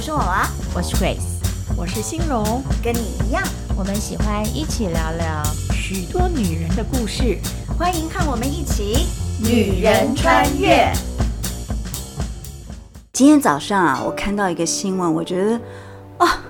[0.00, 3.42] 我是我娃，我是 Grace，我是欣荣，跟你一样，
[3.76, 5.42] 我们喜欢一起聊聊
[5.74, 7.36] 许多女人的故事，
[7.78, 9.06] 欢迎看我们一起
[9.44, 10.90] 女人穿越。
[13.12, 15.60] 今天早上啊，我看到一个新闻，我觉得
[16.16, 16.44] 啊，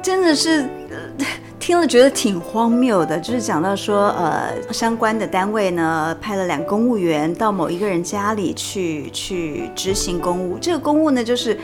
[0.00, 0.62] 真的是。
[0.88, 1.26] 呃
[1.58, 10.56] 听了觉得挺荒谬的，就是讲到说，呃，相关的单位呢派了两公务员到某一个人家里去去执行公务。
[10.60, 11.58] 这个公务呢，就是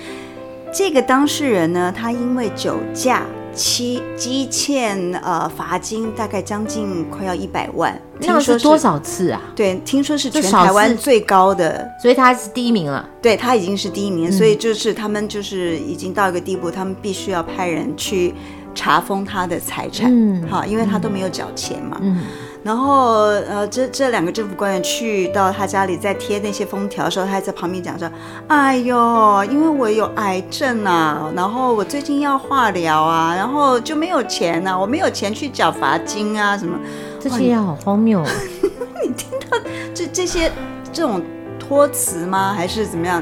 [0.73, 3.23] 这个当事人呢，他因为酒驾
[3.55, 8.01] 欺积欠呃罚金，大概将近快要一百万。
[8.19, 9.43] 听说是多少次啊？
[9.55, 13.07] 对，听说是全台湾最高的，所以他是第一名了。
[13.21, 18.35] 对，他已经是第一名，所以就是他们就是已经到一个地步，他们必须要派人去。
[18.75, 22.23] 查封他的财产，嗯，好，因为他都没有缴钱嘛，嗯，
[22.65, 28.09] 然后呃，这这两个政府官员去到他家里，在贴那些封条的时候，他还在旁边讲说
[28.47, 36.79] ：“哎呦，因为我有癌症啊，然后我最近要化疗啊，然后就没有钱啊，我没有钱去缴罚金啊，什么
[37.19, 38.23] 这些好荒谬。
[39.03, 39.59] 你听到
[39.93, 40.51] 这这些
[40.93, 41.21] 这种
[41.59, 42.55] 托词吗？
[42.57, 43.21] 还是怎么样？”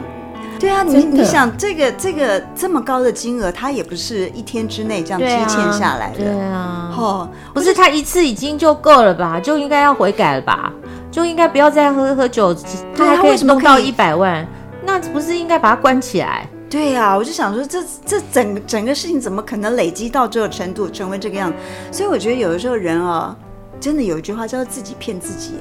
[0.61, 6.19] 对啊，你你想这个这个这么高的金额，他也不是一天之内这样积欠下来的。
[6.19, 9.41] 对啊，哦，不是他一次已经就够了吧？
[9.41, 10.70] 就应该要悔改了吧？
[11.11, 12.55] 就应该不要再喝喝酒，
[12.94, 14.47] 他还可以弄到一百万，
[14.84, 16.47] 那不是应该把他关起来？
[16.69, 21.56] 对呀，我就想说，这这整整个事情怎么可能累积到这个程度，成为这个样子？
[21.91, 23.34] 所以我觉得有的时候人啊，
[23.80, 25.55] 真的有一句话叫做自己骗自己。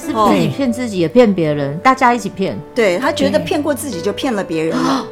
[0.00, 2.58] 是自己骗自己，也骗别人，大家一起骗。
[2.74, 5.04] 对，他觉得骗过自己就骗了别人了，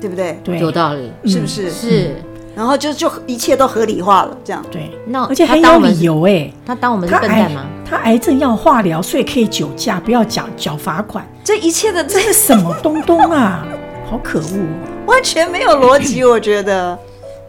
[0.00, 0.38] 对不对？
[0.42, 1.70] 对，有道理，是不是？
[1.70, 2.16] 是。
[2.56, 4.62] 然后就就一切都合理化了，这样。
[4.70, 7.64] 对，那而且还有理由哎，他当我们是笨蛋吗？
[7.88, 11.24] 他癌症要化疗，所以可以酒驾，不要缴缴罚款。
[11.44, 13.64] 这一切的这是 什么东东啊？
[14.10, 14.66] 好可恶，
[15.06, 16.98] 完全没有逻辑，我觉得。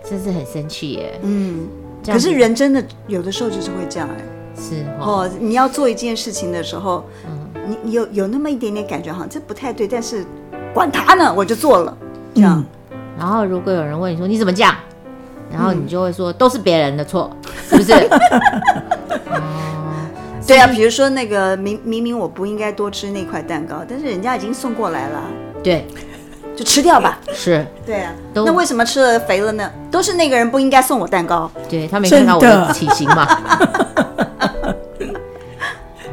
[0.08, 1.20] 真是很生气耶。
[1.24, 1.68] 嗯。
[2.06, 4.24] 可是人真的有的时候就是会这样哎。
[4.62, 10.24] 是哦，你要做一件事情的时候，嗯，你你有有那么一点点感觉，哈，这不太对，但是
[10.74, 11.98] 管他呢，我就做了，
[12.36, 12.64] 这样。
[12.92, 14.76] 嗯、然后如果有人问你说你怎么这样，
[15.52, 17.36] 然后你就会说、嗯、都是别人的错，
[17.68, 17.92] 是不是？
[19.32, 20.08] 哦，
[20.46, 25.24] 对啊，比如说那个明明明我不应该多吃那块蛋糕，但是人家已经送过来了，
[25.64, 25.88] 对。
[26.54, 28.14] 就吃掉吧，是对啊。
[28.34, 29.72] 那为什么吃了肥了呢？
[29.90, 33.26] 都是那个人不应该送我蛋糕，对，他没看到我的体型嘛，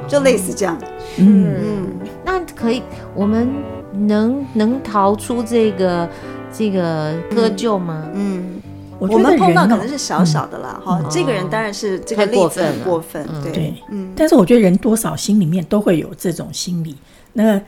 [0.08, 0.76] 就类似这样。
[1.18, 1.86] 嗯嗯，
[2.24, 2.82] 那可以，
[3.14, 3.48] 我们
[3.92, 6.08] 能能逃出这个
[6.52, 8.04] 这个割臼吗？
[8.14, 8.60] 嗯，
[8.98, 11.00] 我们碰到可能是小小的啦，哈。
[11.10, 14.12] 这个人当然是这个例子很过分，对，嗯。
[14.16, 16.96] 但是我觉得人多少心里面都会有这种心理。
[17.32, 17.60] 那个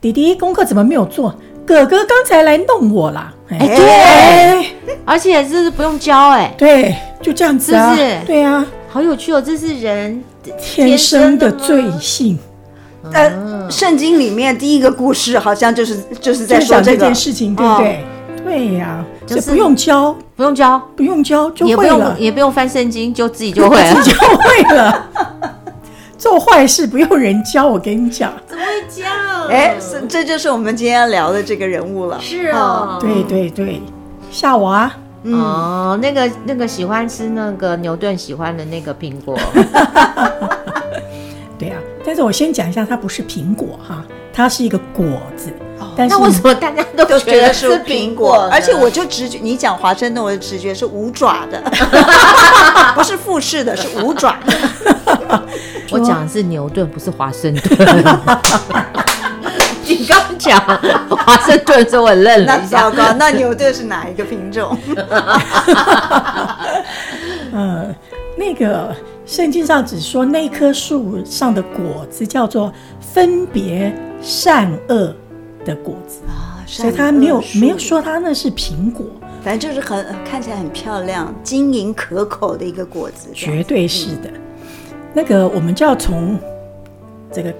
[0.00, 1.34] 弟弟功课怎么没有做？
[1.66, 8.26] 哥哥刚才来弄我啦，哎，对，而且这是不用教，哎，对，就这样子啊，是不是？
[8.26, 10.24] 对啊，好有趣哦，这是人
[10.60, 12.38] 天生的罪性。
[13.12, 18.04] 呃，圣经里面第一个故事好像就是就是在说这件事情，对不对？
[18.44, 25.06] 对呀，就是不用教，不用教，不用教就会了，也不用也不用翻圣经，就自己就会了， 自己就会了。
[26.18, 29.06] 做坏事不用人教，我跟你讲，怎么会教？
[29.48, 29.76] 哎，
[30.08, 32.18] 这就是我们今天要聊的这个人物了。
[32.20, 33.80] 是哦，对对对，
[34.30, 34.90] 夏娃。
[35.34, 39.38] 哦，那个那个喜欢吃那个牛顿喜欢的那个苹果。
[41.58, 45.04] 对啊，但是我先讲一下，它不是苹果哈，它是一个果
[45.36, 45.52] 子。
[45.96, 48.48] 但是为什么大家都觉得是苹果？
[48.52, 51.60] 而且我就直觉，你讲华盛顿，我的直觉是五爪的，
[52.94, 54.52] 不是复式的，是五爪的。
[55.90, 58.04] 我讲的是牛顿，不是华盛顿。
[60.08, 60.58] 你刚讲
[61.10, 62.80] 华盛顿的时候，我愣了一下。
[62.82, 64.76] 糟糕，那牛顿是哪一个品种？
[67.52, 67.94] 嗯，
[68.38, 68.94] 那个
[69.26, 75.14] 圣经上只说那棵树上的果子叫做分别善恶
[75.64, 79.04] 的果子啊，所以他没有没有说他那是苹果，
[79.44, 84.30] 反正就是很看起来很漂亮、晶莹可口的一个果子，绝对是的。
[84.32, 84.40] 嗯
[85.14, 86.38] 那个，我们就要从
[87.32, 87.52] 这个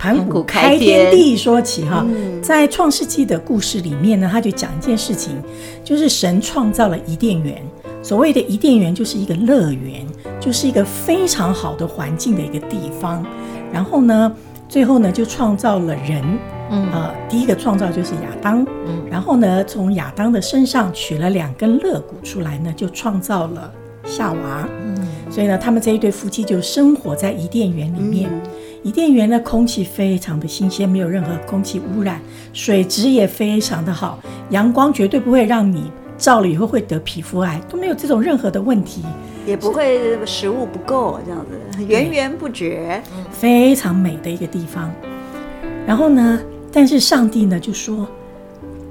[0.00, 2.06] 盘古开天地说起哈。
[2.40, 5.34] 在创世纪的故事里面呢，他就讲一件事情，
[5.84, 7.62] 就是神创造了伊甸园。
[8.02, 10.06] 所谓的伊甸园就是一个乐园，
[10.40, 13.22] 就是一个非常好的环境的一个地方。
[13.70, 14.34] 然后呢，
[14.70, 16.24] 最后呢就创造了人。
[16.70, 18.64] 嗯，呃，第一个创造就是亚当。
[18.86, 23.70] 嗯，然后呢，从亚当的身上取了两根肋骨出来呢，就创造了
[24.06, 24.66] 夏娃。
[24.82, 25.06] 嗯。
[25.30, 28.30] 所以呢，他们这一对夫妻就生活在伊甸园里面。
[28.82, 32.18] 伊甸园的空气非常的新鲜，没有任何空气污染，
[32.54, 34.18] 水质也非常的好，
[34.48, 39.02] 阳光绝对不会让你照了以后会得皮肤癌，都没有这种任何的问题，
[39.46, 44.90] 也不会食物不够这样子，源源不绝，非常美的一个地方。
[45.86, 46.40] 然后呢，
[46.72, 48.08] 但是上帝呢就说，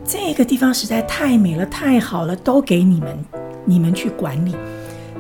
[0.06, 3.18] 这个地方实在太美了，太好了，都给你们，
[3.66, 4.56] 你们去管理，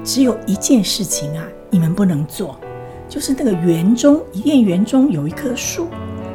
[0.03, 2.59] 只有一件事情啊，你们不能做。
[3.09, 5.87] 就是那个园中，伊甸园中有一棵树，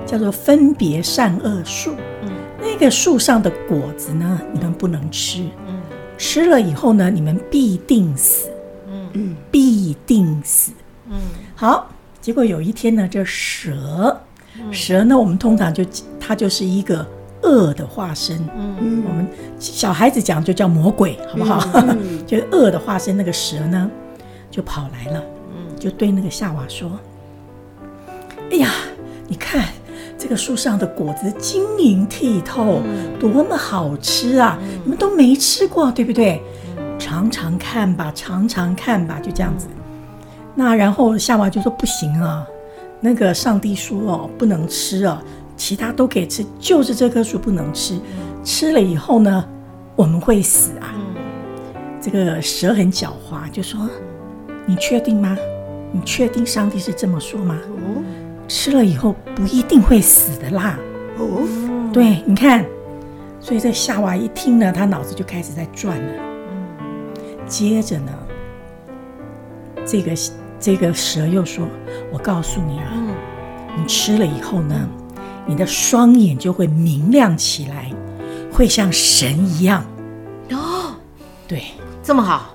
[0.04, 1.94] 叫做分别善恶树。
[2.22, 2.30] 嗯，
[2.60, 5.44] 那个树上的果子呢，你们不能吃。
[5.68, 5.80] 嗯，
[6.18, 8.50] 吃了以后呢，你们必定死。
[8.88, 10.72] 嗯嗯，必定死。
[11.08, 11.16] 嗯，
[11.54, 11.88] 好，
[12.20, 14.20] 结果有一天呢，这蛇，
[14.72, 15.84] 蛇呢，我们通常就
[16.18, 17.06] 它就是一个
[17.42, 18.36] 恶的化身。
[18.56, 19.24] 嗯，我们
[19.60, 21.62] 小孩子讲就叫魔鬼，好不好？
[21.74, 23.88] 嗯， 就是恶的化身，那个蛇呢，
[24.50, 25.22] 就跑来了。
[25.84, 26.90] 就对那个夏娃说
[28.50, 28.70] ：“哎呀，
[29.28, 29.68] 你看
[30.16, 32.80] 这个树上的果子晶莹剔透，
[33.20, 34.58] 多么好吃啊！
[34.82, 36.40] 你们都没吃过，对不对？
[36.98, 39.66] 尝尝看吧，尝尝看吧，就这样子。
[40.54, 42.46] 那然后夏娃就说：不行啊，
[42.98, 45.22] 那个上帝说哦，不能吃啊，
[45.54, 48.00] 其他都可以吃，就是这棵树不能吃。
[48.42, 49.46] 吃了以后呢，
[49.96, 50.94] 我们会死啊。
[52.00, 53.86] 这个蛇很狡猾，就说：
[54.64, 55.36] 你确定吗？”
[55.94, 57.56] 你确定上帝是这么说吗？
[57.68, 58.02] 哦，
[58.48, 60.76] 吃了以后不一定会死的啦。
[61.16, 61.46] 哦，
[61.92, 62.64] 对，你看，
[63.38, 66.12] 所以这夏娃一听呢，他脑子就开始在转了。
[66.50, 68.12] 嗯，接着呢，
[69.86, 70.12] 这个
[70.58, 71.64] 这个蛇又说
[72.12, 73.14] ：“我告诉你啊，嗯，
[73.78, 74.88] 你吃了以后呢，
[75.46, 77.92] 你的双眼就会明亮起来，
[78.52, 79.84] 会像神一样。”
[80.50, 80.96] 哦，
[81.46, 81.62] 对，
[82.02, 82.52] 这么好。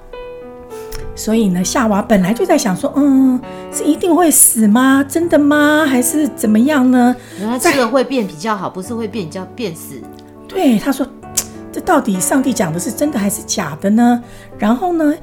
[1.20, 3.38] 所以呢，夏娃本来就在想说，嗯，
[3.74, 5.06] 是一定会死吗？
[5.06, 5.86] 真的吗？
[5.86, 7.14] 还是怎么样呢？
[7.38, 9.96] 原来这个会变比较好，不是会变比较变死。
[10.48, 11.06] 对，他说，
[11.74, 14.24] 这到底上帝讲的是真的还是假的呢？
[14.58, 15.14] 然后呢，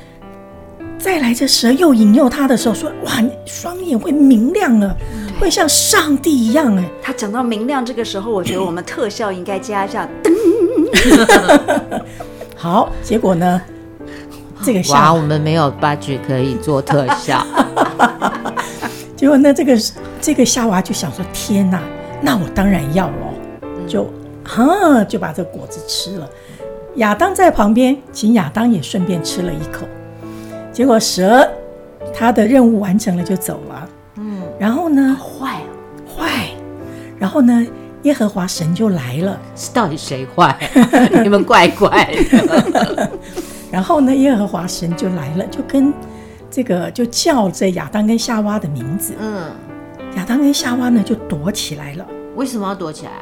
[0.98, 4.94] 再来这蛇又引诱他的时候说，哇，你双眼会明亮了，
[5.40, 6.76] 会像上帝一样。
[6.76, 10.06] 哎，他讲到明亮这个时候，我觉得我们特效应该加一下。
[12.54, 13.62] 好，结果呢？
[14.64, 17.44] 这个哇，我们没有 budget 可以做特效。
[19.16, 19.78] 结果呢，这个
[20.20, 21.80] 这个夏娃就想说：“天哪，
[22.20, 23.14] 那我当然要了。”
[23.88, 24.10] 就
[24.44, 26.28] 哈就把这个果子吃了。
[26.96, 29.86] 亚当在旁边，请亚当也顺便吃了一口。
[30.72, 31.48] 结果蛇
[32.12, 33.88] 他的任务完成了，就走了。
[34.16, 35.16] 嗯，然后呢？
[35.18, 35.60] 坏
[36.16, 36.48] 坏。
[37.18, 37.66] 然后呢？
[38.02, 39.36] 耶和华神就来了。
[39.56, 40.56] 是到底谁坏？
[41.24, 43.10] 你们怪怪的。
[43.70, 45.92] 然后呢，耶和华神就来了，就跟
[46.50, 49.14] 这个就叫着亚当跟夏娃的名字。
[49.18, 49.50] 嗯，
[50.16, 52.06] 亚当跟夏娃呢就躲起来了。
[52.36, 53.12] 为什么要躲起来？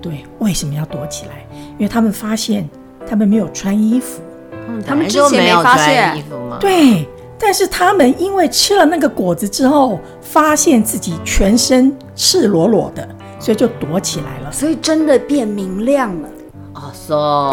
[0.00, 1.46] 对，为什么要躲起来？
[1.78, 2.68] 因为他们发现
[3.08, 4.20] 他们没有穿衣服。
[4.68, 6.58] 嗯，他们之前没发现衣服吗？
[6.60, 7.06] 对，
[7.38, 13.08] 但是他们因为吃了那个果子之后，发现自己全身赤裸裸的，
[13.38, 14.52] 所以就躲起来了。
[14.52, 16.28] 所以真的变明亮了。
[16.74, 17.50] 哦，so，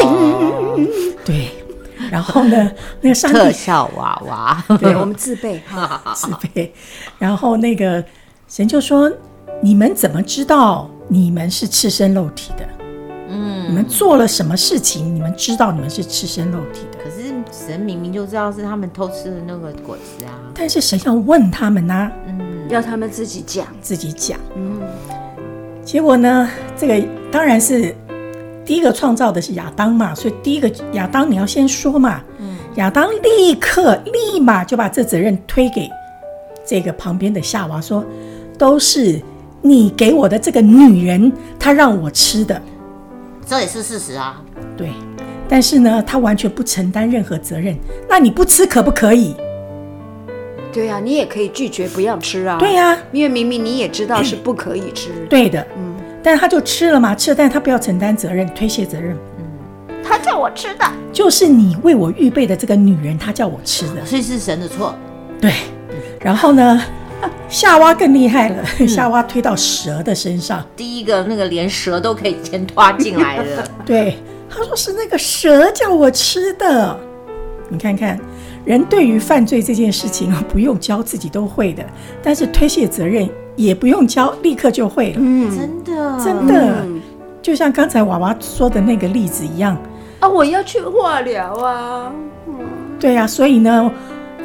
[1.24, 1.55] 对。
[2.10, 2.70] 然后呢，
[3.00, 6.72] 那个上帝特效娃娃， 对，我们自备哈， 自备。
[7.18, 8.04] 然后那个
[8.48, 9.10] 神就说
[9.60, 12.66] ：“你们怎么知道你们是赤身露体的？
[13.28, 15.14] 嗯，你们做了什么事情？
[15.14, 16.98] 你们知道你们是赤身露体的？
[17.02, 20.30] 可是神明明就知道是他们偷吃的那个果子啊！
[20.54, 24.38] 但是神要问他们呢、啊，嗯，要他们自己讲，自己讲。
[24.54, 24.80] 嗯，
[25.84, 27.94] 结果呢，这个当然是。”
[28.66, 32.20] 第一个创造的是亚当嘛，所以第一个亚当你要先说嘛。
[32.38, 35.88] 嗯，亚当立刻立马就把这责任推给
[36.66, 38.04] 这个旁边的夏娃，说
[38.58, 39.22] 都是
[39.62, 42.60] 你给我的这个女人，她让我吃的。
[43.46, 44.42] 这也是事实啊。
[44.76, 44.90] 对，
[45.48, 47.76] 但是呢，他完全不承担任何责任。
[48.08, 49.36] 那你不吃可不可以？
[50.72, 52.58] 对呀、啊，你也可以拒绝不要吃啊。
[52.58, 55.10] 对呀、啊，因为明明你也知道是不可以吃。
[55.30, 55.95] 对的，嗯。
[56.26, 59.16] 但他就吃了嘛，吃了，但他不要承担责任，推卸责任。
[59.38, 64.92] 嗯，他叫我吃的，就是你为我预备的这个女人，她叫我吃的，所以是神的错。
[65.40, 65.52] 对，
[66.20, 66.82] 然后呢，
[67.48, 73.70] 夏娃更厉害了，夏娃推到蛇的身上，第一个那个连蛇都可以先抓进来的。
[73.86, 74.16] 对，
[74.50, 76.98] 他说是那个蛇叫我吃的。
[77.68, 78.18] 你看看，
[78.64, 81.84] 人对于犯罪这件事情啊，不用教自己都会的，
[82.20, 83.30] 但是推卸责任。
[83.56, 85.16] 也不用教，立刻就会了。
[85.18, 87.00] 嗯，真的，真的，嗯、
[87.42, 89.76] 就像刚才娃娃说的那个例子一样。
[90.20, 92.12] 啊，我要去化疗啊。
[92.46, 92.54] 嗯，
[93.00, 93.90] 对呀、啊，所以呢，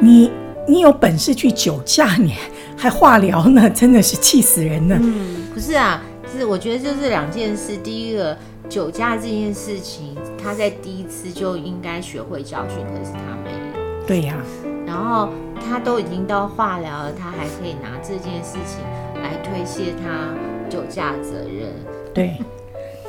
[0.00, 0.30] 你
[0.66, 2.34] 你有本事去酒驾，你
[2.76, 4.96] 还化疗呢，真的是气死人了。
[5.00, 6.02] 嗯，不是啊，
[6.36, 7.76] 是我觉得就是两件事。
[7.76, 8.36] 第一个，
[8.68, 14.06] 酒驾这件事情，他在第一次就应该学会教训，可是他没有。
[14.06, 14.42] 对呀、啊。
[14.86, 15.28] 然后
[15.68, 18.84] 他都已经到化疗了，他还可以拿这件事情
[19.22, 20.34] 来推卸他
[20.68, 21.72] 酒驾责任。
[22.12, 22.38] 对，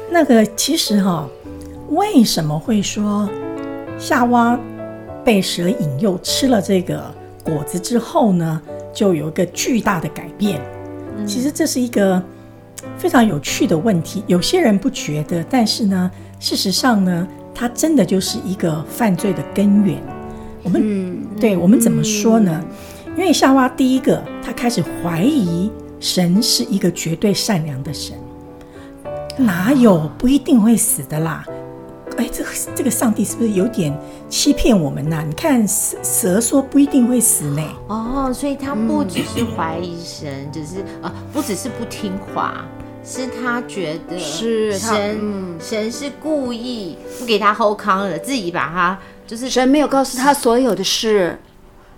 [0.09, 1.29] 那个其实哈、哦，
[1.89, 3.29] 为什么会说
[3.97, 4.57] 夏娃
[5.23, 7.03] 被蛇引诱吃了这个
[7.43, 8.61] 果子之后呢，
[8.93, 10.61] 就有一个巨大的改变？
[11.17, 12.21] 嗯、其实这是一个
[12.97, 14.23] 非常有趣的问题。
[14.27, 20.01] 有些人不觉得，但是呢，事实上呢，它真的就是一个犯罪的根源。
[20.63, 22.63] 我们、嗯、对我们怎么说呢？
[23.05, 28.15] 嗯、因为夏娃第一个，他开始怀疑神是一个绝对善良的神，
[29.37, 31.45] 哪有不一定会死的啦？
[32.17, 33.91] 哎，这个这个上帝是不是有点
[34.29, 35.25] 欺骗我们呐、啊？
[35.27, 37.61] 你看蛇蛇说不一定会死呢。
[37.87, 42.65] 哦，所以他不只是怀疑神，嗯、只是啊、呃，不只是不听话，
[43.03, 48.99] 是他觉得是神，嗯、神是故意不给他后康了，自己把他。
[49.33, 51.39] 就是神没有告诉他所有的事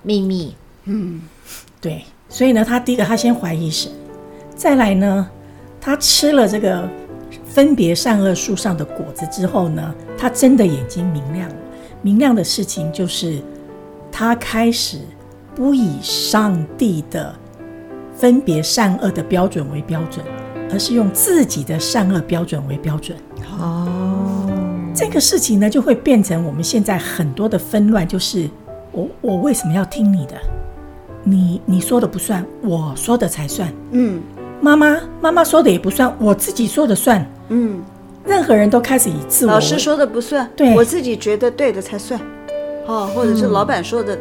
[0.04, 1.22] 秘密，嗯，
[1.82, 3.92] 对，所以呢，他第一个他先怀疑神，
[4.56, 5.30] 再来呢，
[5.82, 6.90] 他吃了这个
[7.46, 11.56] 分别善恶树上的果子之后呢，他真的眼睛明亮了。
[12.02, 13.42] 明亮的事情就是，
[14.10, 15.02] 他开始
[15.54, 17.36] 不以上帝的
[18.16, 20.26] 分别善恶的标准为标准，
[20.72, 23.18] 而是用自己的善恶标准为标准。
[23.60, 24.05] 哦。
[24.96, 28.50] 这个事情呢，就会变成我们现在很多的纷乱，就是
[28.92, 30.36] 我我为什么要听你的？
[31.24, 33.72] 你你说的不算，我说的才算。
[33.92, 34.22] 嗯，
[34.62, 37.26] 妈妈妈妈说的也不算，我自己说的算。
[37.50, 37.84] 嗯，
[38.26, 42.20] 任何人都开始以自我，老师说的不算，对，我自己觉得对的才算。
[42.88, 44.16] 哦，或者是老板说的，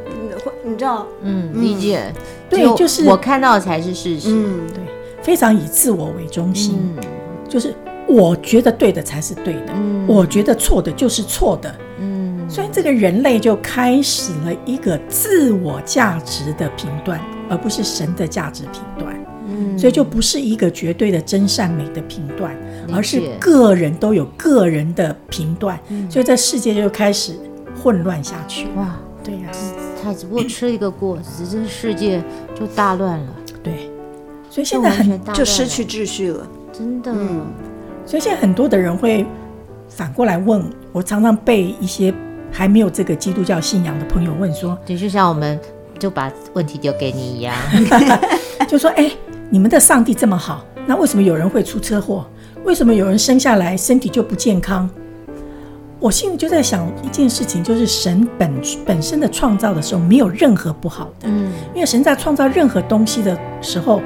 [0.44, 2.12] 或、嗯、你知道，嗯，理解。
[2.48, 4.30] 对，就是我看到的才是事实。
[4.30, 4.82] 嗯，对，
[5.22, 7.04] 非常以自我为中心，嗯、
[7.48, 7.74] 就是。
[8.06, 11.74] 我觉得对的才是对的，嗯、我觉得错的就是错的。
[11.98, 19.14] 嗯，所以这个人类就开始了一个自我价值的评断，而不是神的价值评断。
[19.46, 22.56] 嗯，所以就不是一个绝对的真善美的评断，
[22.92, 25.78] 而是个人都有个人的评断。
[25.88, 27.32] 嗯、所以这世界就开始
[27.82, 28.66] 混乱下去。
[28.76, 29.56] 哇，对呀、啊，
[30.02, 32.22] 他只不过吃一个果子，这世界
[32.58, 33.26] 就大乱了。
[33.62, 33.90] 对，
[34.50, 37.12] 所以现在很就失去秩序了，真的。
[37.12, 37.46] 嗯
[38.06, 39.24] 所以现在很多的人会
[39.88, 42.12] 反过来问我，常常被一些
[42.50, 45.58] 还没有这个基督教信仰的朋友问说，对就像我们
[45.98, 47.54] 就把问题丢给你一样，
[48.68, 49.10] 就说：哎，
[49.50, 52.26] 你们的上帝这么好，那为什么有人会出车祸？
[52.64, 54.88] 为什么有人生下来身体就不健康？
[55.98, 58.52] 我心里就在想一件事情，就是神本
[58.84, 64.02] 本身的创造的时候没有任何不好的，嗯，因为神在创造任何东西的时候。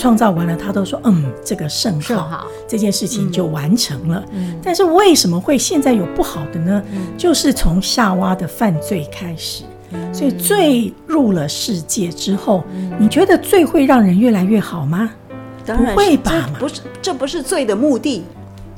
[0.00, 4.24] 创造完了，他都说：“嗯，这个甚好，好这件事情就完成了。
[4.32, 6.82] 嗯”但是为什么会现在有不好的呢？
[6.92, 15.10] 嗯、就是从夏娃的犯罪开始，嗯、所以罪入了世界之后，嗯、你觉得罪会让人越来越好吗？
[15.66, 18.24] 当然不会吧，不是，这不是罪的目的。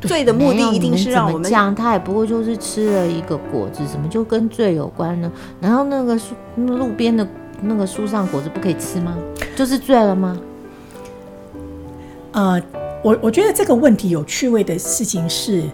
[0.01, 5.31] 对罪的目的一定是让我们讲，他也不过就是吃了一个果子，怎么就跟罪有关呢？
[5.61, 7.25] 然后那个树路边的
[7.61, 9.17] 那个树上果子不可以吃吗？
[9.55, 10.37] 就是罪了吗？
[12.33, 12.61] 呃，
[13.03, 15.65] 我我觉得这个问题有趣味的事情是，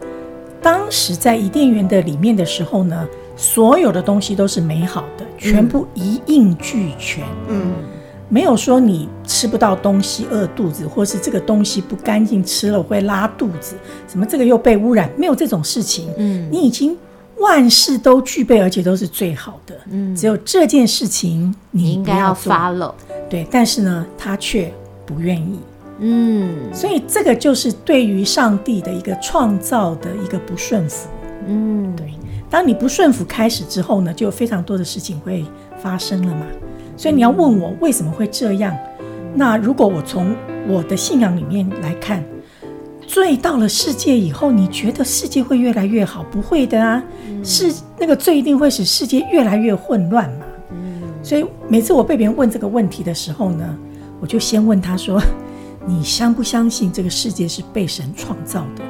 [0.60, 7.24] 当时在伊甸园的里面的时候呢，所有的东西都是美好的，全部一应俱全。
[7.48, 7.72] 嗯，
[8.28, 13.76] 没有说你吃不到东西饿肚子，或是这个东西不干净吃了会拉肚子，
[14.08, 16.08] 什么这个又被污染，没有这种事情。
[16.16, 16.96] 嗯，你已经
[17.38, 19.76] 万事都具备，而且都是最好的。
[19.90, 22.92] 嗯，只有这件事情你应该要 follow。
[23.30, 24.72] 对，但是呢，他却
[25.06, 25.60] 不愿意。
[26.00, 31.08] 嗯，所以这个就是对于上帝的一个创造的一个不顺服。
[31.48, 32.06] 嗯，对。
[32.48, 35.44] 当你不顺服开始之后呢，就有非常多的事情会
[35.82, 36.46] 发生了嘛。
[36.96, 38.76] 所以你要问我为什么会这样？
[39.34, 40.34] 那如果我从
[40.68, 42.24] 我的信仰里面来看，
[43.06, 46.22] 罪到了世界以后，你觉得世界会越来越好？
[46.30, 47.02] 不会的啊，
[47.42, 50.46] 是那个罪一定会使世界越来越混乱嘛。
[50.70, 53.76] 嗯，所以每次我被别人问这个问题的时候呢，
[54.20, 55.20] 我就先问他说。
[55.88, 58.84] 你相不相信这个世界是被神创造的？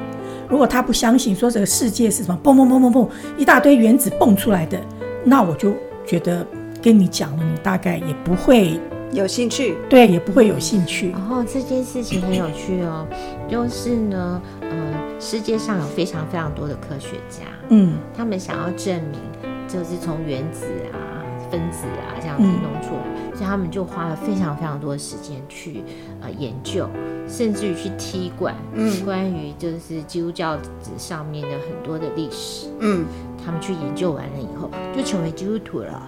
[0.49, 2.37] 如果他不相信，说这个世界是什么？
[2.43, 4.77] 嘣嘣嘣嘣嘣，一大堆原子蹦出来的，
[5.23, 5.73] 那我就
[6.05, 6.45] 觉得
[6.81, 8.77] 跟你讲了，你大概也不会
[9.13, 9.77] 有兴趣。
[9.89, 11.11] 对，也不会有兴趣。
[11.11, 13.07] 然后这件事情很有趣哦，
[13.47, 14.69] 就是呢，呃，
[15.21, 19.21] 世界上有非常非常多的科学家，嗯，他们想要证明，
[19.69, 21.18] 就是从原子啊。
[21.49, 25.83] 分子啊这样子弄出来，嗯、所以他们就花了非常非常多的时间去
[26.21, 26.87] 呃研究，
[27.27, 33.05] 甚至于去踢馆，嗯，关于就是基督教史上面的很多的历史，嗯，
[33.43, 36.01] 他们去研究完了以后，就成为基督徒了，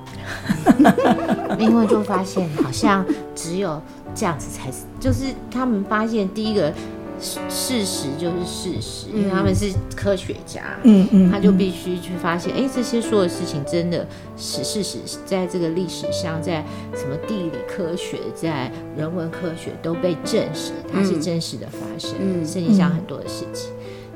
[1.60, 3.05] 因为就发现好像
[3.36, 3.81] 只有
[4.13, 6.74] 这样子才是，就是他们发现第一个。
[7.21, 16.63] 事实就是事实，因为他们是科学家，嗯嗯，他就必须去发现，哎，这些说的事情真的是事实，在这个历史上，在
[16.95, 23.71] 什么地理科学，在人文科学都被证实，它是真实的发生，嗯，世界上很多的事情。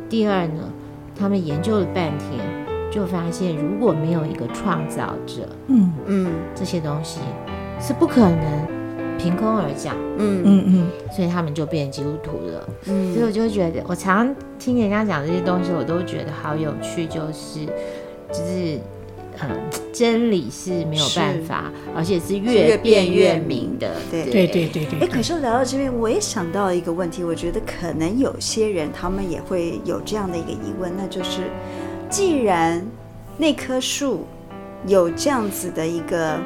[0.09, 0.71] 第二呢，
[1.15, 2.39] 他们研究了半天，
[2.91, 5.91] 就发现如果没有一个创造者，嗯。
[6.07, 7.19] 嗯，这些东西
[7.79, 8.75] 是不可能。
[9.17, 12.69] 凭空而降，嗯嗯嗯，所以他们就变基督徒了。
[12.88, 17.05] 嗯，所以我就觉得，我常常听人家讲这些东西，我都觉得好有趣。
[17.07, 17.65] 就是，
[18.31, 18.79] 就是，
[19.41, 19.50] 嗯，
[19.93, 23.91] 真理是没有办法，而且是越变越明的。
[24.12, 25.00] 对对对对对。
[25.00, 31.41] 哎，可是聊到这边，我也想到一个问题，我觉得可能有些人他们也会有这样的一个疑问，那就是，
[32.10, 32.86] 既然
[33.38, 34.25] 那棵树
[34.88, 36.38] 有这样子的一个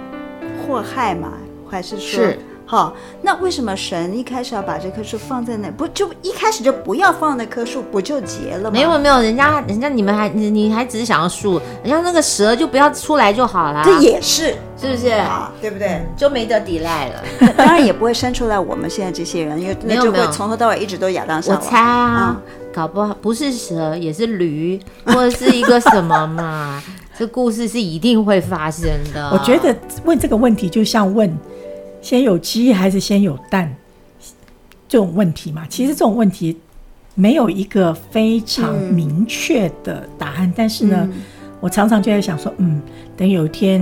[0.66, 1.34] 祸害嘛，
[1.70, 2.24] 还是说？
[2.70, 5.72] 是好，那为什么神一开始要把这棵树放在那？
[5.72, 8.70] 不就一开始就不要放那棵树，不就结了吗？
[8.72, 13.82] 没有没有，人家人家你们还你你还只是想要树，人家那个蛇就不要出来就好了。
[13.84, 15.08] 这也是是不是？
[15.08, 15.88] 啊，对不对？
[15.88, 17.24] 嗯，就没得抵赖了。
[17.58, 21.58] 当然也不会生出来我们现在这些人，因为那就会从头到尾一直都亚当夏娃。
[21.60, 26.84] 我猜啊，嗯，搞不好不是蛇也是驴，或者是一个什么嘛？
[27.18, 29.32] 这故事是一定会发生的。
[29.32, 31.36] 我觉得问这个问题就像问。
[32.02, 33.76] 先有鸡还是先有蛋？
[34.88, 36.58] 这种问题嘛，其实这种问题
[37.14, 40.48] 没有一个非常明确的答案。
[40.48, 41.22] 嗯、但是呢，嗯、
[41.60, 42.82] 我常常就在想说，嗯，
[43.16, 43.80] 等有一天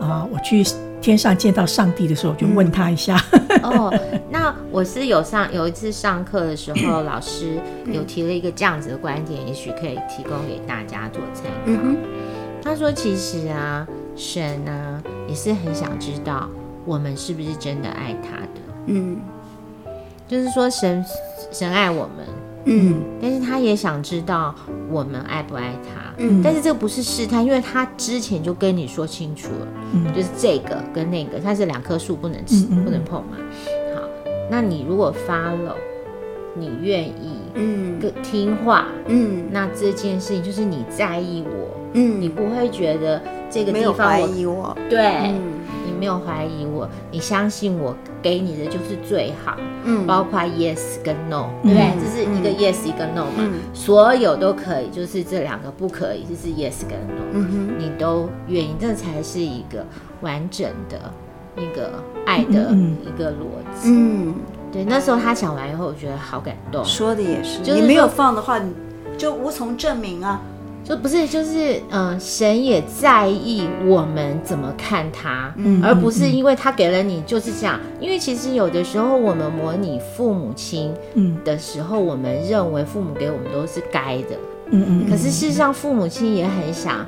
[0.00, 0.64] 啊、呃，我去
[1.00, 3.16] 天上见到上帝的时候，我就问他一下。
[3.30, 3.94] 嗯、哦，
[4.30, 11.82] 那我是有上有一次上课的时候，老师有提了一个这样子的观点，也许可以提供给大家做参考。
[11.82, 11.96] 嗯、
[12.60, 16.50] 他说，其实啊，神呢也是很想知道。
[16.88, 18.60] 我们是不是真的爱他的？
[18.86, 19.20] 嗯，
[20.26, 21.04] 就是说神
[21.52, 22.26] 神爱我们，
[22.64, 24.54] 嗯，但是他也想知道
[24.90, 33.36] 我们爱不爱他，嗯，但是这个不是试探，因为他之前就跟你说清楚了，嗯，就是这个跟那个，它是两棵树不能吃，嗯、不能碰嘛。
[33.94, 34.08] 好，
[34.50, 35.74] 那你如果 follow，
[36.54, 45.34] 你愿意，嗯，听话，嗯，那这件事情就是你在意我，嗯，你不会觉得这个地方我，对。
[45.98, 51.92] 嗯没有怀疑我，你相信我给你的就是最好，嗯，包括 yes 跟 no，对不对？
[52.00, 59.84] 这是一个 yes 一个 no 嘛，所有都可以，就是这两个不可以，就是 yes 跟 no，你都愿意，这才是一个
[60.20, 61.12] 完整的
[61.56, 61.90] 一个
[62.24, 64.34] 爱的一个逻辑，嗯，
[64.72, 64.84] 对。
[64.84, 68.72] 那时候他讲完以后，我觉得好感动，说的也是，你没有放的话，你
[69.16, 70.40] 就无从证明啊。
[70.88, 77.78] 就不是，就是嗯、呃，神也在意我们怎么看他，嗯、而不是因为他给了你就是这样。
[78.00, 80.94] 因为其实有的时候我们模拟父母亲
[81.44, 84.36] 的时候，嗯、我们认为父母给我们都是该的，
[84.70, 85.10] 嗯嗯。
[85.10, 87.04] 可是事实上，父母亲也很想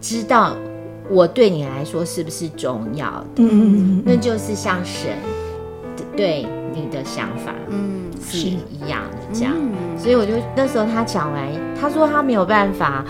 [0.00, 0.56] 知道
[1.08, 5.10] 我对你来说是不是重要的，嗯嗯，那就是像神
[6.16, 7.94] 对你的想法，嗯。
[8.28, 11.48] 是一样的这样，嗯、所以我就那时候他讲完，
[11.80, 13.04] 他说他没有办法，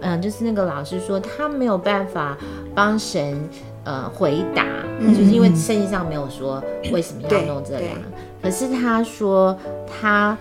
[0.00, 2.36] 嗯，就是那个老师说他没有办法
[2.74, 3.36] 帮神
[3.84, 4.64] 呃回答，
[5.00, 7.96] 嗯、就是因为圣经上没有说为什么要弄这样，
[8.42, 10.36] 可是他说他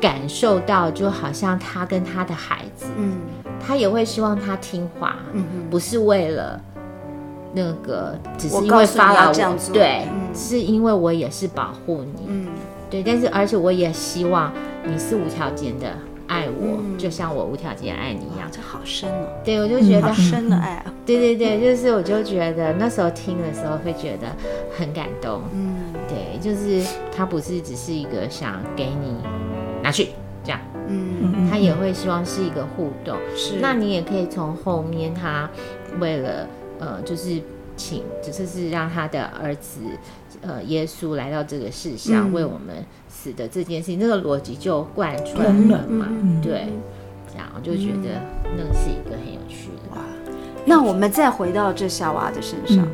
[0.00, 3.14] 感受到就好像他跟他的孩子，嗯，
[3.64, 6.60] 他也会希望他听话，嗯，不是为了
[7.54, 12.46] 那个，只是因为发了我，对，嗯、是因为我也是保护你，嗯。
[12.90, 14.52] 对，但是而且我也希望
[14.84, 15.88] 你是无条件的
[16.26, 18.48] 爱我，嗯、就像我无条件爱你一样。
[18.50, 19.28] 这好深哦。
[19.44, 20.92] 对，我就觉得、嗯、好深的爱啊。
[21.06, 24.26] 对对对，就是我就觉得那时候听的时候会觉得
[24.76, 25.42] 很感动。
[25.54, 26.84] 嗯，对，就是
[27.16, 29.14] 他不是只是一个想给你
[29.82, 30.08] 拿去
[30.42, 33.16] 这样，嗯，他也会希望是一个互动。
[33.36, 35.48] 是，那你也可以从后面他
[36.00, 36.46] 为了
[36.80, 37.40] 呃，就是
[37.76, 39.80] 请，只、是是让他的儿子。
[40.42, 46.06] 呃，耶稣来到这个世上为我们死的这件事情，那个逻辑就贯穿了嘛？
[46.42, 46.68] 对，
[47.32, 49.96] 这样我就觉得那个是一个很有趣的。
[49.96, 50.04] 哇，
[50.66, 52.86] 那我们再回到这夏娃的身上，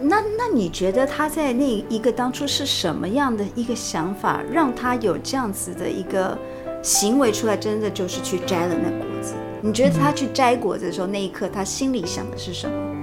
[0.00, 6.36] 那那你觉得他在那一个当初是什么样的一个想法，让他有这样子的一个
[6.82, 7.54] 行为出来？
[7.54, 9.34] 真的就是去摘了那果子？
[9.60, 12.95] 你觉得他去摘果子的时候，那一刻他心里想的是什么？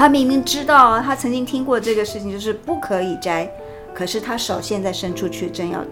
[0.00, 3.46] 他明明知道，他曾经听过这个事情，就是不可以摘，
[3.92, 5.84] 可是他手现在伸出去，正要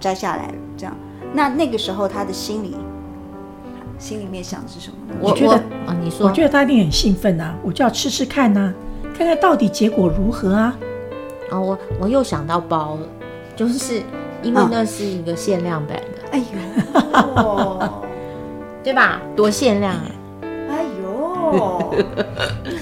[0.00, 0.96] 摘下来了，这样。
[1.34, 2.74] 那那个时候他的心里，
[3.98, 5.18] 心里面想的是什么呢？
[5.20, 8.74] 我觉得啊，你说，我觉得他一定很兴奋啊，我就要吃吃看呐、啊，
[9.14, 10.74] 看看到底结果如何啊。
[11.50, 13.06] 啊，我我又想到包了，
[13.54, 14.00] 就是
[14.42, 17.90] 因为那是一个限量版的，哎呦，
[18.82, 19.20] 对吧？
[19.36, 20.06] 多限量啊！
[21.52, 21.94] 哎呦，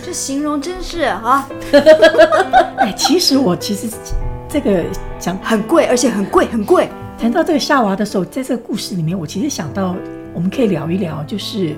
[0.05, 1.49] 这形容真是啊！
[2.79, 3.89] 哎，其实我其实
[4.49, 4.83] 这个
[5.19, 6.89] 讲很贵，而且很贵，很贵。
[7.19, 9.95] 谈到这个夏娃的时候，在这个故事里面，我其实想到，
[10.35, 11.75] 我们可以聊一聊，就是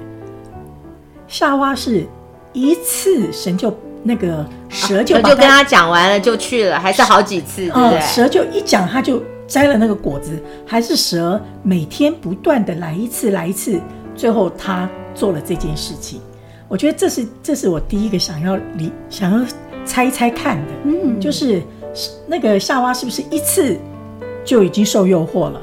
[1.28, 2.06] 夏娃是
[2.52, 8.00] 一次神就那个蛇就、啊、就跟他讲完了就去了，还是好几次，对不对？
[8.00, 13.78] 蛇就一讲他就摘了那个果子，还是蛇每天不断的来一次来一次，
[14.16, 16.22] 最后他做了这件事情。
[16.68, 19.46] 我觉得这是这是我第一个想要理想要
[19.84, 21.62] 猜一猜看的，嗯，就是
[22.26, 23.76] 那个夏娃是不是一次？
[24.44, 25.58] 就已经受诱惑了。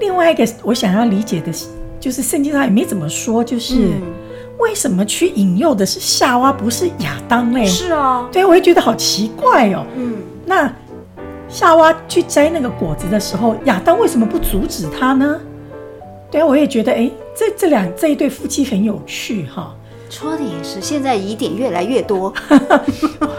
[0.00, 1.52] 另外一个我想要理解的，
[2.00, 3.90] 就是圣经上也没怎么说，就是
[4.58, 7.66] 为什么去引诱的是夏娃，不是亚当嘞？
[7.66, 9.84] 是啊，对，我也觉得好奇怪哦。
[9.94, 10.14] 嗯，
[10.46, 10.72] 那
[11.48, 15.38] 夏娃去摘那个果子的时候，亚当为什么不阻止他呢？
[16.30, 19.74] 对，我也觉得，哎，这这两这一对夫妻很有趣哈。
[20.12, 22.32] 说的也是，现在疑点越来越多。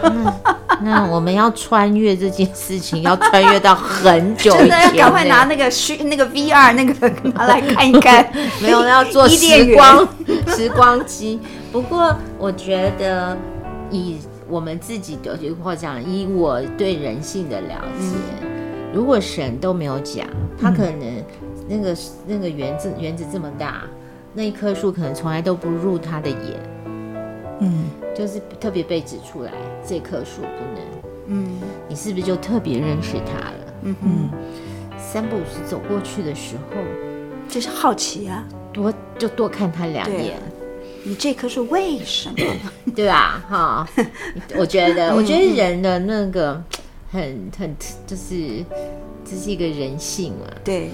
[0.02, 0.32] 嗯
[0.82, 8.28] 那我们要穿越这件事情，要穿越到很久以前， 真的要赶快拿那个虚那个 VR 那个拿来看一看。
[8.60, 10.06] 没有要做时光
[10.48, 11.38] 时光机。
[11.70, 13.36] 不过我觉得
[13.90, 18.48] 以我们自己的或者讲，以我对人性的了解，嗯、
[18.92, 20.26] 如果神都没有讲，
[20.60, 21.24] 他可能
[21.68, 23.84] 那个那个原子原子这么大，
[24.34, 26.38] 那一棵树可能从来都不入他的眼。
[27.60, 27.84] 嗯。
[28.14, 29.50] 就是特别被指出来，
[29.84, 30.84] 这棵树不能。
[31.26, 33.74] 嗯，你是不是就特别认识它了？
[33.82, 34.30] 嗯嗯，
[34.96, 36.80] 三步五时走过去的时候，
[37.48, 40.36] 就是好奇啊，多就多看他两眼。
[41.02, 42.36] 你这棵树为什么？
[42.94, 43.42] 对吧？
[43.48, 43.88] 哈，
[44.56, 46.62] 我觉得，我觉得人的那个
[47.10, 47.74] 很很
[48.06, 48.64] 就是
[49.24, 50.46] 这是一个人性啊。
[50.62, 50.90] 对，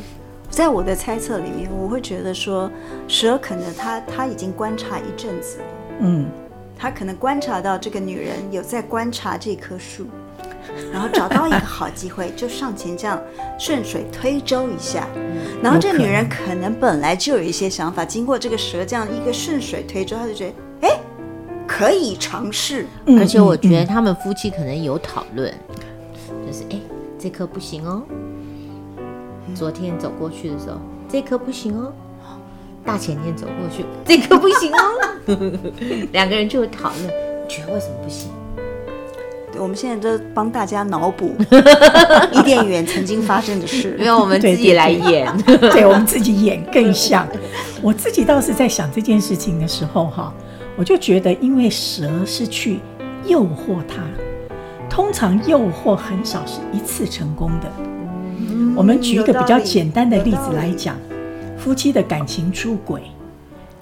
[0.51, 2.71] 在我的猜测里面，我会觉得说，
[3.09, 5.65] 蛇可能他他已经观察一阵子了。
[6.01, 6.27] 嗯。
[6.83, 10.07] 他可能观察到这个女人有在观察这棵树，
[10.91, 13.21] 然后找到一个好机会，就上前这样
[13.59, 15.07] 顺水推舟一下。
[15.63, 20.55] 然后这女人可能本来就有一些想法，经过这个蛇这样一个顺水推舟，她就觉得
[20.89, 20.99] 哎，
[21.67, 22.87] 可以尝试。
[23.19, 25.53] 而且我觉得他们夫妻可能有讨论，
[26.47, 26.81] 就是哎，
[27.19, 28.03] 这棵不行哦。
[29.55, 30.77] 昨天走过去的时候，
[31.09, 31.93] 这棵不行哦。
[32.83, 34.79] 大前天走过去，这颗不行哦。
[36.13, 37.11] 两个人就会讨论，
[37.47, 38.31] 觉得为什么不行？
[39.53, 41.35] 对，我们现在都帮大家脑补
[42.33, 47.29] 伊甸园曾经发生的事，因为我们自己来演，对，我们自己演更像。
[47.83, 50.33] 我自己倒是在想这件事情的时候，哈，
[50.77, 52.81] 我就觉得，因为蛇是去
[53.27, 54.03] 诱惑他，
[54.89, 57.71] 通常诱惑很少是一次成功的。
[58.71, 60.97] 嗯，我们举一个比较简单的例子来讲。
[61.59, 63.03] 夫妻的感情出轨，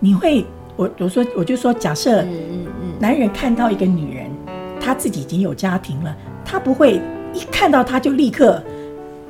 [0.00, 2.24] 你会我我说我就说，假设
[2.98, 4.28] 男人看到一个女人，
[4.80, 6.12] 他自己已经有家庭了，
[6.44, 7.00] 他不会
[7.32, 8.60] 一看到他就立刻，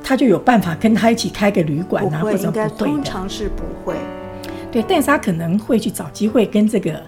[0.03, 2.69] 他就有办法跟他一起开个旅馆啊，或者不会的。
[2.71, 3.95] 通常是不会。
[4.71, 6.99] 对，但是他可能会去找机会跟这个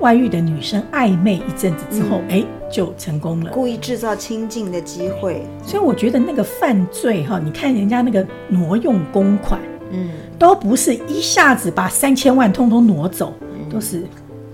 [0.00, 3.50] 外遇的女生暧昧一阵子之后，哎、嗯，就成功了。
[3.52, 5.46] 故意制造亲近的机会。
[5.64, 9.60] 所以我觉得那个犯罪哈，你看人家那个挪用公款。
[9.94, 10.08] 嗯，
[10.38, 14.02] 都不是一下子把三千万通通挪走，嗯、都是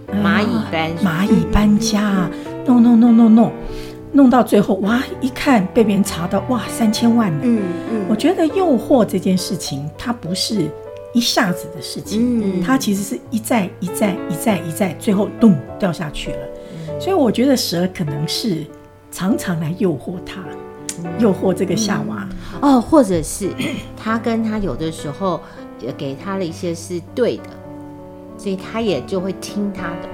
[0.08, 2.30] 蚂蚁搬、呃、蚂蚁搬家啊，
[2.66, 3.52] 弄弄弄弄弄，
[4.10, 7.38] 弄到最后哇，一看被别人查到哇，三千万呢。
[7.44, 10.68] 嗯嗯，我觉得诱惑这件事情，它不是
[11.14, 16.38] 一下子的事情，嗯、它其实是一再一再一再一再，最后咚掉下去了。
[16.98, 18.66] 嗯、所以我觉得蛇可能是
[19.10, 20.42] 常常来诱惑他。
[21.20, 22.28] 诱惑这个夏娃、
[22.60, 23.50] 嗯、哦，或者是
[23.96, 25.40] 他跟他有的时候
[25.80, 27.44] 也给他了一些是对的，
[28.36, 30.08] 所以他也就会听他的，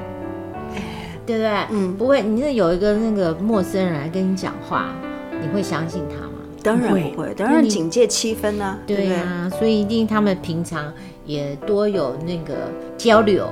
[1.25, 1.51] 对不对？
[1.70, 2.23] 嗯，不会。
[2.23, 4.94] 你那有一个那个陌生人来跟你讲话，
[5.40, 6.33] 你会相信他吗？
[6.62, 8.79] 当然不会，当然警戒七分呢、啊。
[8.87, 10.92] 对呀、啊，所以一定他们平常
[11.25, 13.49] 也多有那个交流，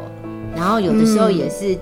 [0.54, 1.78] 然后有的时候也是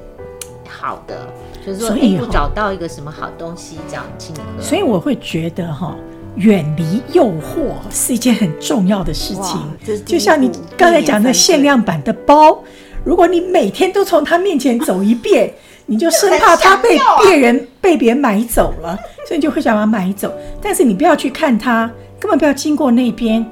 [0.71, 1.27] 好的。
[1.27, 5.95] 嗯就是说，找到一个什么好东西这样亲和，所以我会觉得哈，
[6.37, 9.61] 远离诱惑是一件很重要的事情。
[10.07, 12.65] 就像你刚才讲的限量版的包，
[13.05, 15.53] 如果你每天都从他面前走一遍，
[15.85, 20.33] 你就生怕他被别人被别人买走了，所以你就会想把它买走。
[20.63, 23.45] 但是你不要去看他，根本不要经过那边，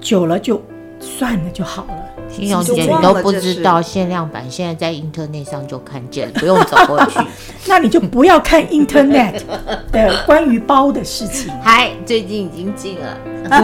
[0.00, 0.60] 久了就
[0.98, 2.09] 算了就好了。
[2.32, 7.18] 金融姐，你都不知道限量版现在在 Internet 上就看见了，不用走过去。
[7.66, 9.40] 那你就不要看 Internet
[9.92, 11.52] 的关于包的事情。
[11.62, 13.16] 嗨，最近已经进了，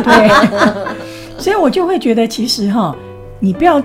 [0.03, 1.07] 对。
[1.39, 2.97] 所以我就会觉得，其实哈，
[3.41, 3.83] 你不要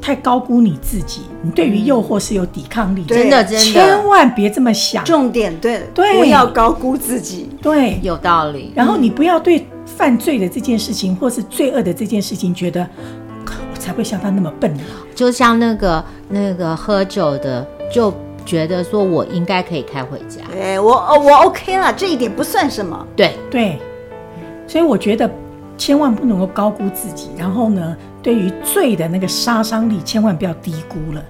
[0.00, 5.04] 太高估你自己，你对于诱惑是有抵抗力的，真的真的，千万别这么想。
[5.04, 8.72] 重点对对，不要高估自己，对，有道理。
[8.74, 12.88] 然后你不要对犯罪的这件事情，或是罪恶的这件事情，觉得
[13.21, 13.21] 我
[13.82, 14.82] 才会像他那么笨呢。
[15.14, 18.12] 就像那个那个喝酒的，就
[18.44, 20.40] 觉得说我应该可以开回家。
[20.52, 23.06] 对我我 OK 了，这一点不算什么。
[23.16, 23.78] 对对，
[24.66, 25.30] 所以我觉得。
[25.78, 31.24] 千万不能够高估自己，然后呢，对于醉的那个杀伤力，千万不要低估了。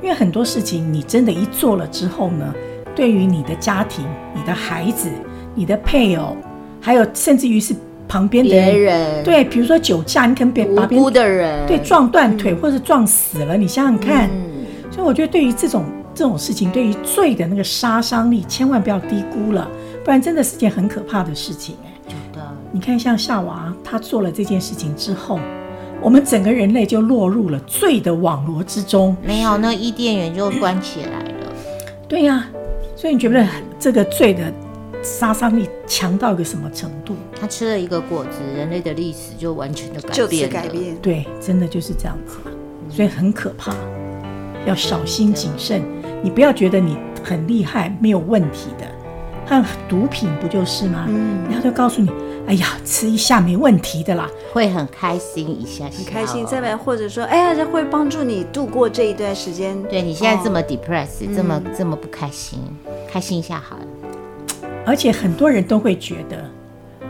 [0.00, 2.54] 因为很多事情，你真的一做了之后呢，
[2.94, 5.10] 对于你的家庭、你的孩子、
[5.56, 6.36] 你的配偶，
[6.80, 7.74] 还有甚至于是
[8.08, 14.30] 旁边的人，人对，比如说酒驾，你可能别把别人的人对撞断腿或者撞死了，你想想看。
[14.30, 19.68] 嗯、所以我觉得，对于这种这种事情，对于罪的那个杀伤力，千万不要低估了，
[20.04, 21.76] 不然真的是件很可怕的事情。
[21.84, 22.40] 哎，的
[22.72, 25.40] 你看，像夏娃，他做了这件事情之后，
[26.00, 29.16] 我们整个人类就落入了罪的网罗之中。
[29.22, 31.52] 没有，那伊甸园就关起来了。
[32.08, 32.48] 对呀、啊，
[32.94, 33.44] 所以你觉得
[33.78, 34.52] 这个罪的
[35.06, 37.14] 杀伤力强到一个什么程度？
[37.40, 40.14] 他吃了一个果子，人类的历史就完全的改变了。
[40.16, 40.96] 就此改变。
[41.00, 42.38] 对，真的就是这样子，
[42.90, 43.72] 所以很可怕，
[44.66, 45.80] 要小心谨慎。
[46.22, 48.84] 你不要觉得你很厉害，没有问题的。
[49.46, 51.06] 和毒品不就是吗？
[51.08, 52.10] 嗯，然后就告诉你。
[52.48, 56.46] 哎呀，吃一下没问题的啦，会很开心一下，很开心。
[56.46, 59.76] 再来，或者说，哎呀，这会帮助你度过这一段时间。
[59.84, 62.60] 对，你现在这么 depressed，这么这么不开心，
[63.08, 63.82] 开心一下好了。
[64.86, 66.38] 而且很多人都会觉得，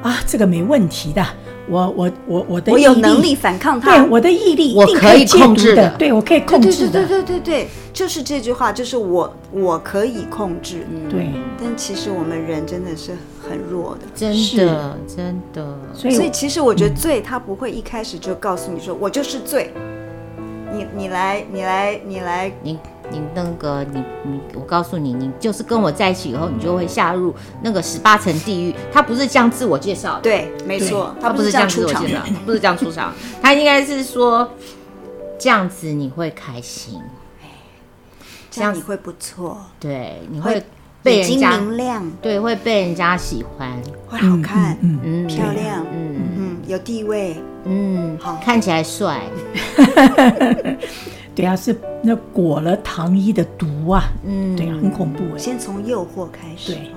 [0.03, 1.25] 啊，这个没问题的，
[1.69, 7.69] 我我我我的我有能力反抗他，对，我的毅力我可以控制的，对，我可以控制的，对对对对对。
[7.93, 11.31] 就是这句话，就是我我可以控制，嗯，对。
[11.59, 13.13] 但其实我们人真的是
[13.49, 15.79] 很弱的，真的真的。
[15.95, 19.73] 所以所以其实我觉得罪，他不会一开始就告诉你说，我就是罪。
[20.77, 22.79] 你你来你来你来，你
[23.11, 28.75] 你那个你你，我告诉你，你就是跟我在一起以后，你就会下入那个十八层地狱。
[28.93, 34.51] 他不是这样自我介绍，对，没错，他不是这样自我介绍，不是这样出场，他应该是说
[35.39, 37.01] 这样子你会开心。
[38.51, 40.65] 这样你会不错，对，你会
[41.03, 43.71] 被人家明亮，对，会被人家喜欢，
[44.09, 44.99] 会好看，嗯。
[45.05, 46.16] 嗯，漂亮，嗯嗯，
[46.67, 49.21] 有地位，嗯，好，看起来帅，
[51.35, 55.39] 对啊，是那裹了糖衣的毒啊，嗯，对啊，很恐怖哎。
[55.39, 56.91] 先从诱惑开始，对，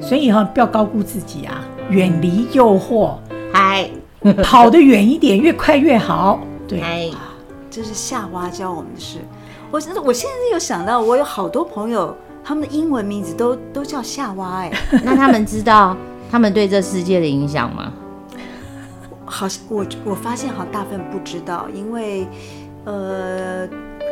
[0.00, 3.16] 所以哈，不要高估自己啊，远离诱惑，
[3.52, 3.90] 哎，
[4.42, 7.12] 跑得远一点，越快越好，对，
[7.70, 9.18] 这是夏娃教我们的事。
[9.70, 14.70] 我我现在有想到，我有好多朋友，他们的英文名字都都叫夏娃哎，
[15.02, 15.96] 那他们知道
[16.30, 17.92] 他们对这世界的影响吗？
[19.32, 22.26] 好像我我发现好大部分不知道，因为
[22.84, 23.66] 呃，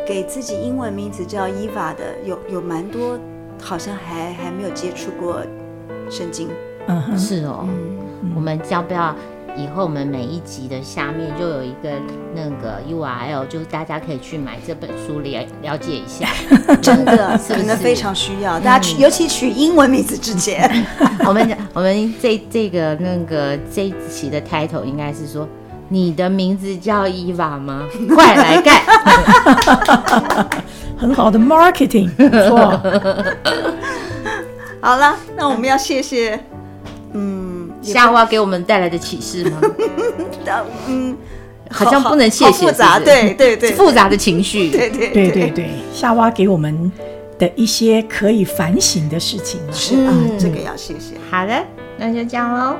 [0.07, 3.19] 给自己英文名字叫伊娃的有有蛮多，
[3.61, 5.41] 好像还还没有接触过
[6.09, 6.49] 圣经。
[6.87, 7.67] 嗯哼，是哦，
[8.23, 9.15] 嗯，我们要不要？
[9.57, 11.89] 以后我们每一集的下面就有一个
[12.33, 16.29] 那个 URL，就是大家可以去买这本书了了解一下，
[16.81, 18.59] 真的可能非常需要。
[18.59, 20.85] 大家取，尤其取英文名字之前，
[21.27, 25.47] 我们我们这这个那个这一期的 title 应该是说，
[25.89, 27.87] 你的名字叫伊娃吗？
[28.15, 28.81] 快来干，
[30.97, 32.79] 很好的 marketing，不错。
[34.79, 36.60] 好了，那我们要谢谢，嗯。
[37.81, 39.61] 夏娃给我们带来的启示吗？
[40.87, 41.17] 嗯，
[41.69, 45.69] 好像不能谢谢，复杂，对对对，复杂的情绪，对对对对对。
[45.93, 46.91] 夏娃给我们
[47.39, 51.15] 的一些可以反省的事情，是啊，这个要谢谢。
[51.29, 51.63] 好的，
[51.97, 52.75] 那就这样喽。